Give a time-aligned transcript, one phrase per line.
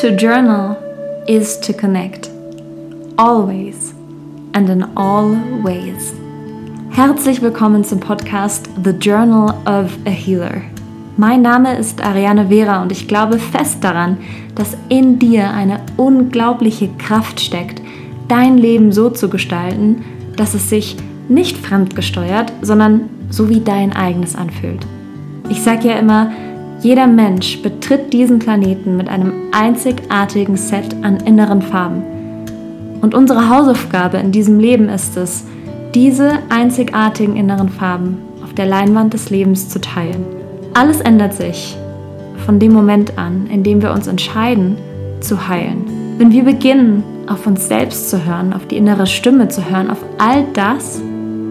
[0.00, 0.78] To journal
[1.28, 2.30] is to connect.
[3.18, 3.92] Always
[4.54, 6.14] and in all ways.
[6.88, 10.62] Herzlich willkommen zum Podcast The Journal of a Healer.
[11.18, 14.16] Mein Name ist Ariane Vera und ich glaube fest daran,
[14.54, 17.82] dass in dir eine unglaubliche Kraft steckt,
[18.26, 20.02] dein Leben so zu gestalten,
[20.34, 20.96] dass es sich
[21.28, 24.86] nicht fremdgesteuert, sondern so wie dein eigenes anfühlt.
[25.50, 26.30] Ich sage ja immer,
[26.82, 32.02] jeder Mensch betritt diesen Planeten mit einem einzigartigen Set an inneren Farben.
[33.02, 35.44] Und unsere Hausaufgabe in diesem Leben ist es,
[35.94, 40.24] diese einzigartigen inneren Farben auf der Leinwand des Lebens zu teilen.
[40.74, 41.76] Alles ändert sich
[42.46, 44.76] von dem Moment an, in dem wir uns entscheiden,
[45.20, 45.84] zu heilen.
[46.18, 50.02] Wenn wir beginnen, auf uns selbst zu hören, auf die innere Stimme zu hören, auf
[50.18, 51.00] all das,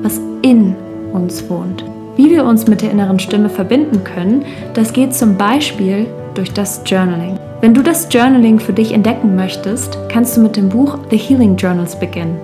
[0.02, 0.76] was in
[1.14, 1.89] uns wohnt.
[2.20, 6.82] Wie wir uns mit der inneren Stimme verbinden können, das geht zum Beispiel durch das
[6.86, 7.40] Journaling.
[7.62, 11.56] Wenn du das Journaling für dich entdecken möchtest, kannst du mit dem Buch The Healing
[11.56, 12.38] Journals beginnen.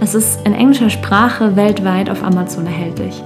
[0.00, 3.22] Es ist in englischer Sprache weltweit auf Amazon erhältlich.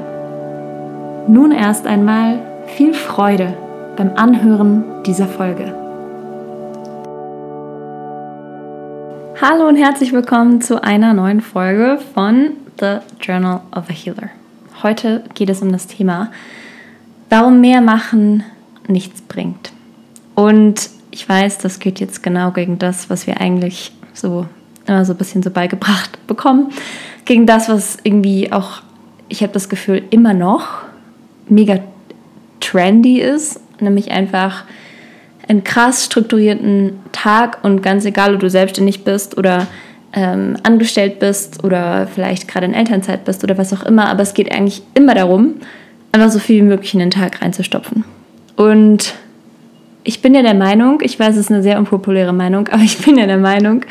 [1.29, 3.53] Nun erst einmal viel Freude
[3.95, 5.78] beim Anhören dieser Folge.
[9.41, 14.29] Hallo und herzlich willkommen zu einer neuen Folge von The Journal of a Healer.
[14.83, 16.29] Heute geht es um das Thema,
[17.29, 18.43] warum mehr machen
[18.89, 19.71] nichts bringt.
[20.35, 24.45] Und ich weiß, das geht jetzt genau gegen das, was wir eigentlich so
[24.85, 26.73] immer so ein bisschen so beigebracht bekommen,
[27.23, 28.81] gegen das, was irgendwie auch,
[29.29, 30.67] ich habe das Gefühl, immer noch
[31.47, 31.79] mega
[32.59, 34.65] trendy ist, nämlich einfach
[35.49, 39.67] einen krass strukturierten Tag und ganz egal, ob du selbstständig bist oder
[40.13, 44.33] ähm, angestellt bist oder vielleicht gerade in Elternzeit bist oder was auch immer, aber es
[44.33, 45.55] geht eigentlich immer darum,
[46.11, 48.03] einfach so viel wie möglich in den Tag reinzustopfen.
[48.55, 49.13] Und
[50.03, 52.97] ich bin ja der Meinung, ich weiß, es ist eine sehr unpopuläre Meinung, aber ich
[52.99, 53.85] bin ja der Meinung,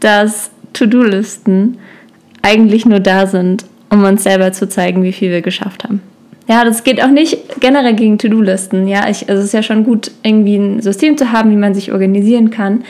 [0.00, 1.78] dass To-Do-Listen
[2.42, 6.00] eigentlich nur da sind, um uns selber zu zeigen, wie viel wir geschafft haben.
[6.52, 8.86] Ja, das geht auch nicht generell gegen To-Do-Listen.
[8.86, 11.72] Ja, ich, also es ist ja schon gut, irgendwie ein System zu haben, wie man
[11.72, 12.84] sich organisieren kann.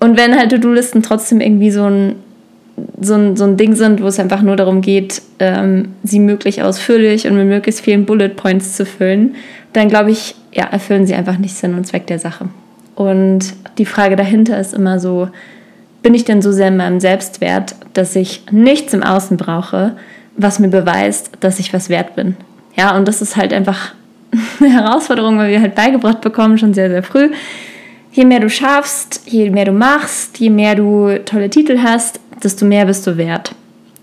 [0.00, 2.16] Und wenn halt To-Do-Listen trotzdem irgendwie so ein,
[3.00, 6.60] so, ein, so ein Ding sind, wo es einfach nur darum geht, ähm, sie möglichst
[6.60, 9.36] ausführlich und mit möglichst vielen Bullet Points zu füllen,
[9.72, 12.48] dann glaube ich, ja, erfüllen sie einfach nicht Sinn und Zweck der Sache.
[12.96, 15.28] Und die Frage dahinter ist immer so,
[16.02, 19.92] bin ich denn so sehr in meinem Selbstwert, dass ich nichts im Außen brauche,
[20.36, 22.36] was mir beweist, dass ich was wert bin?
[22.76, 23.92] Ja, und das ist halt einfach
[24.60, 27.30] eine Herausforderung, weil wir halt beigebracht bekommen, schon sehr, sehr früh.
[28.12, 32.64] Je mehr du schaffst, je mehr du machst, je mehr du tolle Titel hast, desto
[32.64, 33.54] mehr bist du wert.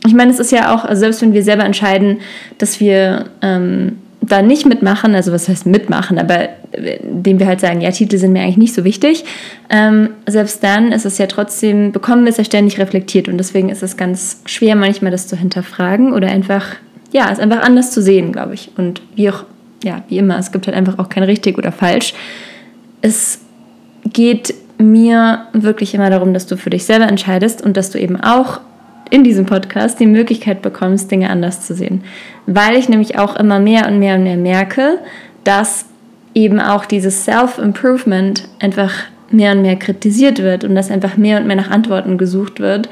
[0.06, 2.20] Ich meine, es ist ja auch, also selbst wenn wir selber entscheiden,
[2.58, 7.82] dass wir ähm, da nicht mitmachen, also was heißt mitmachen, aber indem wir halt sagen,
[7.82, 9.26] ja, Titel sind mir eigentlich nicht so wichtig,
[9.70, 13.70] ähm, selbst dann ist es ja trotzdem, bekommen wir es ja ständig reflektiert und deswegen
[13.70, 16.76] ist es ganz schwer manchmal das zu hinterfragen oder einfach
[17.12, 18.72] ja, ist einfach anders zu sehen, glaube ich.
[18.78, 19.44] Und wie auch,
[19.84, 22.14] ja, wie immer, es gibt halt einfach auch kein richtig oder falsch.
[23.02, 23.42] Es
[24.06, 28.20] geht mir wirklich immer darum, dass du für dich selber entscheidest und dass du eben
[28.20, 28.62] auch
[29.10, 32.04] in diesem Podcast die Möglichkeit bekommst, Dinge anders zu sehen.
[32.48, 35.00] Weil ich nämlich auch immer mehr und mehr und mehr merke,
[35.44, 35.86] dass
[36.34, 38.94] eben auch dieses Self-Improvement einfach
[39.30, 42.90] mehr und mehr kritisiert wird und dass einfach mehr und mehr nach Antworten gesucht wird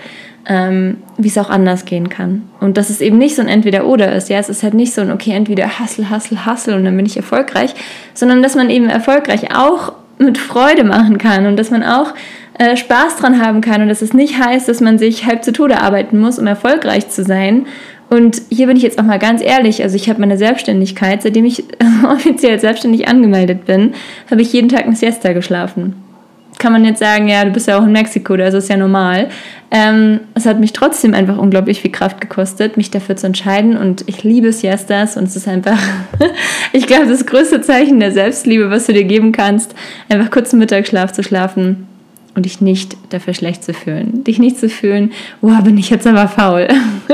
[0.50, 2.50] ähm, wie es auch anders gehen kann.
[2.60, 4.30] Und dass es eben nicht so ein Entweder-Oder ist.
[4.30, 7.06] Ja, es ist halt nicht so ein, okay, entweder Hustle, Hustle, Hustle und dann bin
[7.06, 7.76] ich erfolgreich,
[8.16, 12.14] sondern dass man eben erfolgreich auch mit Freude machen kann und dass man auch
[12.58, 15.54] äh, Spaß dran haben kann und dass es nicht heißt, dass man sich halb zu
[15.54, 17.68] Tode arbeiten muss, um erfolgreich zu sein.
[18.10, 21.46] Und hier bin ich jetzt auch mal ganz ehrlich, also ich habe meine Selbstständigkeit, seitdem
[21.46, 21.64] ich
[22.04, 23.94] offiziell selbstständig angemeldet bin,
[24.32, 26.09] habe ich jeden Tag eine Siesta geschlafen
[26.58, 29.30] kann man jetzt sagen, ja, du bist ja auch in Mexiko, das ist ja normal.
[29.72, 34.04] Ähm, es hat mich trotzdem einfach unglaublich viel Kraft gekostet, mich dafür zu entscheiden und
[34.08, 35.80] ich liebe Siestas und es ist einfach,
[36.74, 39.76] ich glaube, das größte Zeichen der Selbstliebe, was du dir geben kannst,
[40.10, 41.88] einfach kurzen Mittagsschlaf zu schlafen
[42.36, 44.24] und dich nicht dafür schlecht zu fühlen.
[44.24, 46.68] Dich nicht zu fühlen, wow, bin ich jetzt aber faul.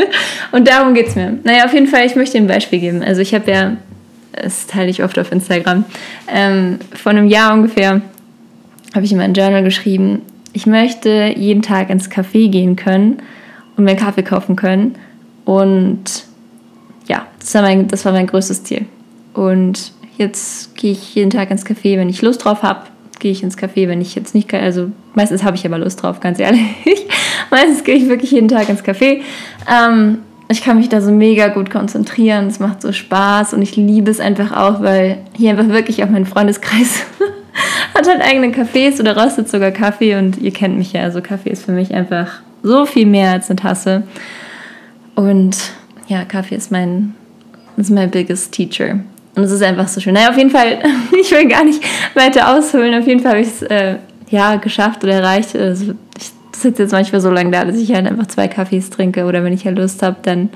[0.51, 1.37] und darum geht es mir.
[1.43, 3.03] Naja, auf jeden Fall, ich möchte dir ein Beispiel geben.
[3.03, 3.77] Also ich habe ja,
[4.31, 5.83] das teile ich oft auf Instagram,
[6.33, 8.01] ähm, vor einem Jahr ungefähr
[8.95, 10.21] habe ich in mein Journal geschrieben,
[10.53, 13.17] ich möchte jeden Tag ins Café gehen können
[13.75, 14.95] und mir Kaffee kaufen können.
[15.43, 16.03] Und
[17.07, 18.85] ja, das war mein, das war mein größtes Ziel.
[19.33, 22.83] Und jetzt gehe ich jeden Tag ins Café, wenn ich Lust drauf habe.
[23.19, 24.53] Gehe ich ins Café, wenn ich jetzt nicht.
[24.53, 26.61] Also meistens habe ich aber Lust drauf, ganz ehrlich.
[27.51, 29.21] meistens gehe ich wirklich jeden Tag ins Café.
[29.69, 32.47] Ähm, ich kann mich da so mega gut konzentrieren.
[32.47, 36.09] Es macht so Spaß und ich liebe es einfach auch, weil hier einfach wirklich auch
[36.09, 37.05] mein Freundeskreis
[37.95, 41.03] hat halt eigene Cafés oder röstet sogar Kaffee und ihr kennt mich ja.
[41.03, 44.03] Also Kaffee ist für mich einfach so viel mehr als eine Tasse.
[45.15, 45.57] Und
[46.07, 47.15] ja, Kaffee ist mein,
[47.77, 48.99] ist mein biggest teacher.
[49.35, 50.13] Und es ist einfach so schön.
[50.13, 50.79] Naja, auf jeden Fall,
[51.19, 51.81] ich will gar nicht
[52.15, 52.93] weiter ausholen.
[52.99, 53.95] Auf jeden Fall habe ich es äh,
[54.29, 55.55] ja, geschafft oder erreicht.
[55.55, 59.25] Also ich sitze jetzt manchmal so lange da, dass ich halt einfach zwei Kaffees trinke.
[59.25, 60.49] Oder wenn ich halt Lust habe, dann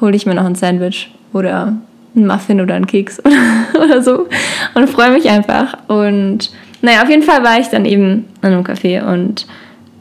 [0.00, 1.76] hole ich mir noch ein Sandwich oder
[2.14, 3.36] einen Muffin oder einen Keks oder,
[3.84, 4.28] oder so.
[4.74, 5.76] Und freue mich einfach.
[5.88, 6.50] Und
[6.82, 9.46] naja, auf jeden Fall war ich dann eben in einem Café und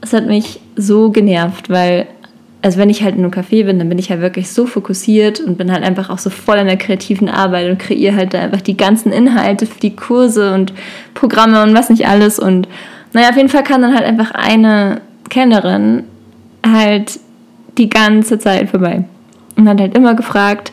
[0.01, 2.07] es hat mich so genervt, weil,
[2.61, 5.39] also wenn ich halt in einem Café bin, dann bin ich halt wirklich so fokussiert
[5.39, 8.41] und bin halt einfach auch so voll in der kreativen Arbeit und kreiere halt da
[8.41, 10.73] einfach die ganzen Inhalte für die Kurse und
[11.13, 12.37] Programme und was nicht alles.
[12.37, 12.67] Und
[13.13, 16.03] naja, auf jeden Fall kam dann halt einfach eine Kennerin
[16.65, 17.19] halt
[17.77, 19.03] die ganze Zeit vorbei
[19.55, 20.71] und hat halt immer gefragt,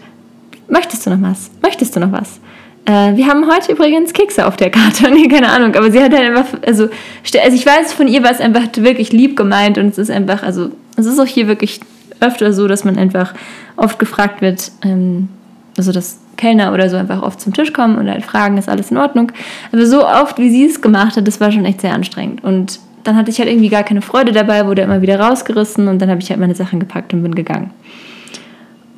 [0.69, 1.51] möchtest du noch was?
[1.63, 2.41] Möchtest du noch was?
[2.87, 5.11] Äh, wir haben heute übrigens Kekse auf der Karte.
[5.15, 8.31] nee, keine Ahnung, aber sie hat halt einfach, also, also ich weiß, von ihr war
[8.31, 11.81] es einfach wirklich lieb gemeint und es ist einfach, also es ist auch hier wirklich
[12.21, 13.35] öfter so, dass man einfach
[13.77, 15.29] oft gefragt wird, ähm,
[15.77, 18.91] also dass Kellner oder so einfach oft zum Tisch kommen und halt fragen, ist alles
[18.91, 19.33] in Ordnung.
[19.73, 22.43] Aber so oft, wie sie es gemacht hat, das war schon echt sehr anstrengend.
[22.43, 26.01] Und dann hatte ich halt irgendwie gar keine Freude dabei, wurde immer wieder rausgerissen und
[26.01, 27.71] dann habe ich halt meine Sachen gepackt und bin gegangen.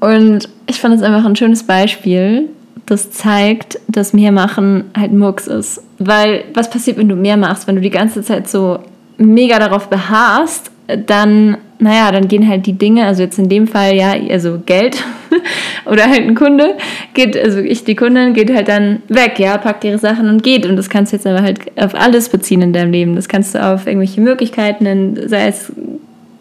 [0.00, 2.48] Und ich fand es einfach ein schönes Beispiel,
[2.86, 5.82] das zeigt, dass mehr machen halt Murks ist.
[5.98, 8.78] Weil was passiert, wenn du mehr machst, wenn du die ganze Zeit so
[9.18, 10.70] mega darauf beharrst,
[11.06, 15.02] dann, naja, dann gehen halt die Dinge, also jetzt in dem Fall ja, also Geld
[15.84, 16.76] oder halt ein Kunde,
[17.12, 20.64] geht, also ich, die Kundin geht halt dann weg, ja, packt ihre Sachen und geht.
[20.64, 23.16] Und das kannst du jetzt aber halt auf alles beziehen in deinem Leben.
[23.16, 25.72] Das kannst du auf irgendwelche Möglichkeiten, sei es,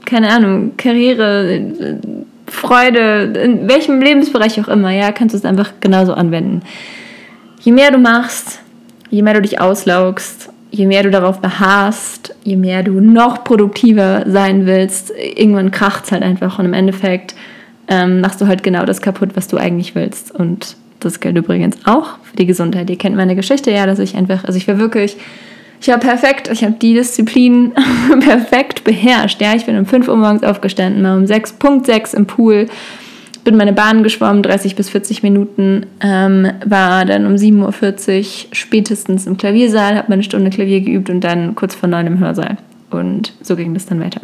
[0.06, 1.62] keine Ahnung, Karriere,
[2.48, 6.62] Freude, in welchem Lebensbereich auch immer, ja, kannst du es einfach genauso anwenden.
[7.62, 8.60] Je mehr du machst,
[9.10, 14.24] je mehr du dich auslaugst, je mehr du darauf beharrst, je mehr du noch produktiver
[14.28, 17.36] sein willst, irgendwann kracht es halt einfach und im Endeffekt
[17.88, 20.32] ähm, machst du halt genau das kaputt, was du eigentlich willst.
[20.32, 22.90] Und das gilt übrigens auch für die Gesundheit.
[22.90, 25.18] Ihr kennt meine Geschichte ja, dass ich einfach, also ich war wirklich
[25.82, 27.74] ich war perfekt, ich habe die Disziplin
[28.20, 29.42] perfekt beherrscht.
[29.42, 32.68] Ja, ich bin um 5 Uhr morgens aufgestanden, mal um 6.6 im Pool,
[33.44, 39.28] bin meine Bahn geschwommen, 30 bis 40 Minuten, ähm, war dann um 7.40 Uhr spätestens
[39.28, 42.58] im Klaviersaal, habe meine Stunde Klavier geübt und dann kurz vor 9 im Hörsaal.
[42.92, 44.22] Und so ging das dann weiter.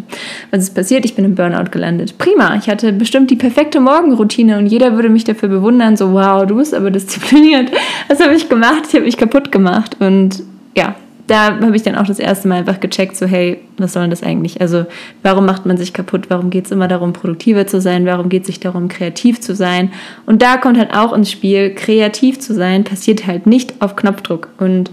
[0.52, 1.04] Was ist passiert?
[1.06, 2.18] Ich bin im Burnout gelandet.
[2.18, 6.46] Prima, ich hatte bestimmt die perfekte Morgenroutine und jeder würde mich dafür bewundern, so wow,
[6.46, 7.72] du bist aber diszipliniert.
[8.08, 8.84] Was habe ich gemacht?
[8.88, 9.98] Ich habe mich kaputt gemacht.
[10.00, 10.44] Und
[10.76, 10.96] ja,
[11.32, 14.10] da habe ich dann auch das erste Mal einfach gecheckt, so hey, was soll denn
[14.10, 14.60] das eigentlich?
[14.60, 14.86] Also
[15.24, 16.26] warum macht man sich kaputt?
[16.30, 18.06] Warum geht es immer darum, produktiver zu sein?
[18.06, 19.92] Warum geht es sich darum, kreativ zu sein?
[20.26, 24.50] Und da kommt halt auch ins Spiel, kreativ zu sein passiert halt nicht auf Knopfdruck.
[24.58, 24.92] Und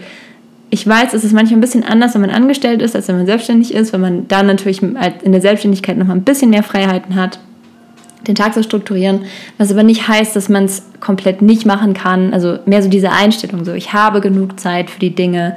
[0.71, 3.27] ich weiß, es ist manchmal ein bisschen anders, wenn man angestellt ist, als wenn man
[3.27, 7.17] selbstständig ist, weil man dann natürlich in der Selbstständigkeit noch mal ein bisschen mehr Freiheiten
[7.17, 7.41] hat
[8.27, 9.23] den Tag zu strukturieren,
[9.57, 12.35] was aber nicht heißt, dass man es komplett nicht machen kann.
[12.35, 15.57] Also mehr so diese Einstellung, so ich habe genug Zeit für die Dinge,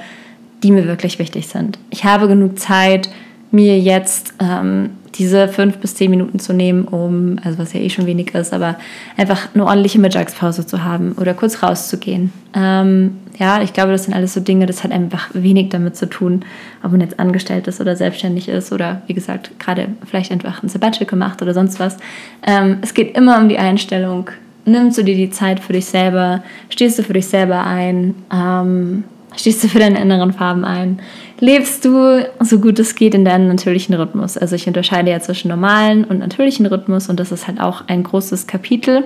[0.63, 1.79] die mir wirklich wichtig sind.
[1.89, 3.09] Ich habe genug Zeit,
[3.51, 7.89] mir jetzt ähm, diese fünf bis zehn Minuten zu nehmen, um, also was ja eh
[7.89, 8.77] schon wenig ist, aber
[9.17, 12.31] einfach eine ordentliche Mittagspause zu haben oder kurz rauszugehen.
[12.55, 16.07] Ähm, ja, ich glaube, das sind alles so Dinge, das hat einfach wenig damit zu
[16.07, 16.45] tun,
[16.83, 20.69] ob man jetzt angestellt ist oder selbstständig ist oder wie gesagt, gerade vielleicht einfach ein
[20.69, 21.97] Sabbatical gemacht oder sonst was.
[22.45, 24.29] Ähm, es geht immer um die Einstellung.
[24.63, 26.43] Nimmst du dir die Zeit für dich selber?
[26.69, 28.15] Stehst du für dich selber ein?
[28.31, 29.03] Ähm,
[29.35, 30.99] Stehst du für deine inneren Farben ein?
[31.39, 34.37] Lebst du so gut es geht in deinem natürlichen Rhythmus?
[34.37, 38.03] Also ich unterscheide ja zwischen normalen und natürlichen Rhythmus und das ist halt auch ein
[38.03, 39.05] großes Kapitel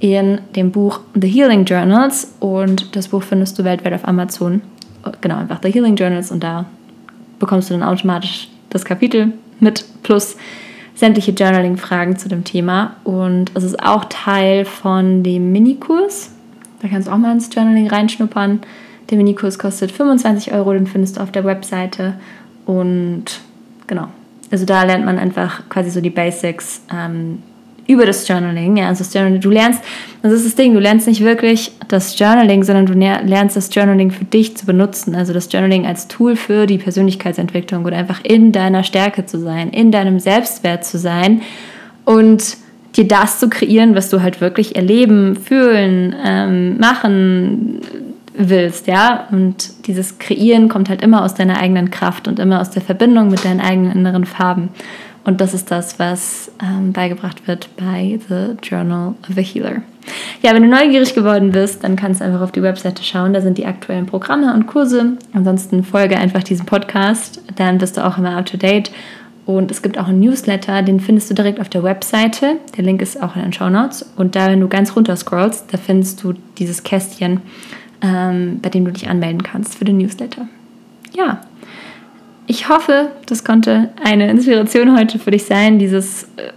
[0.00, 4.62] in dem Buch The Healing Journals und das Buch findest du weltweit auf Amazon.
[5.20, 6.64] Genau, einfach The Healing Journals und da
[7.38, 10.36] bekommst du dann automatisch das Kapitel mit plus
[10.94, 16.32] sämtliche Journaling-Fragen zu dem Thema und es ist auch Teil von dem Minikurs.
[16.80, 18.60] Da kannst du auch mal ins Journaling reinschnuppern.
[19.10, 22.14] Der Minikurs kostet 25 Euro, den findest du auf der Webseite.
[22.64, 23.24] Und
[23.86, 24.06] genau,
[24.50, 27.42] also da lernt man einfach quasi so die Basics ähm,
[27.88, 28.76] über das Journaling.
[28.76, 29.82] Ja, also das Journaling, du lernst,
[30.22, 34.12] das ist das Ding, du lernst nicht wirklich das Journaling, sondern du lernst das Journaling
[34.12, 35.16] für dich zu benutzen.
[35.16, 39.70] Also das Journaling als Tool für die Persönlichkeitsentwicklung oder einfach in deiner Stärke zu sein,
[39.70, 41.42] in deinem Selbstwert zu sein
[42.04, 42.56] und
[42.96, 47.80] dir das zu kreieren, was du halt wirklich erleben, fühlen, ähm, machen,
[48.34, 49.26] willst, ja.
[49.30, 53.28] Und dieses Kreieren kommt halt immer aus deiner eigenen Kraft und immer aus der Verbindung
[53.28, 54.70] mit deinen eigenen inneren Farben.
[55.24, 59.82] Und das ist das, was ähm, beigebracht wird bei The Journal of a Healer.
[60.42, 63.34] Ja, wenn du neugierig geworden bist, dann kannst du einfach auf die Webseite schauen.
[63.34, 65.18] Da sind die aktuellen Programme und Kurse.
[65.34, 67.42] Ansonsten folge einfach diesem Podcast.
[67.56, 68.90] Dann bist du auch immer up to date.
[69.44, 72.56] Und es gibt auch einen Newsletter, den findest du direkt auf der Webseite.
[72.76, 74.08] Der Link ist auch in den Show Notes.
[74.16, 77.40] Und da, wenn du ganz runter scrollst, da findest du dieses Kästchen,
[78.02, 80.48] ähm, bei dem du dich anmelden kannst für den Newsletter.
[81.14, 81.40] Ja,
[82.46, 85.78] ich hoffe, das konnte eine Inspiration heute für dich sein.
[85.78, 86.50] Dieses, äh,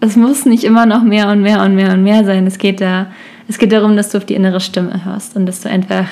[0.00, 2.46] es muss nicht immer noch mehr und mehr und mehr und mehr sein.
[2.46, 3.06] Es geht da,
[3.48, 6.06] es geht darum, dass du auf die innere Stimme hörst und dass du einfach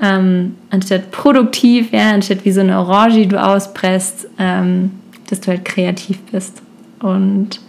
[0.00, 4.92] ähm, anstatt produktiv, ja, anstatt wie so eine Orange, die du auspresst, ähm,
[5.28, 6.62] dass du halt kreativ bist.
[7.00, 7.60] Und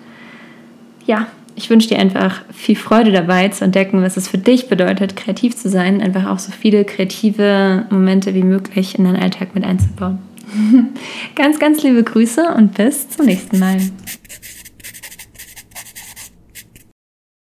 [1.05, 5.15] ja, ich wünsche dir einfach viel Freude dabei zu entdecken, was es für dich bedeutet,
[5.15, 9.63] kreativ zu sein, einfach auch so viele kreative Momente wie möglich in deinen Alltag mit
[9.63, 10.19] einzubauen.
[11.35, 13.77] ganz, ganz liebe Grüße und bis zum nächsten Mal.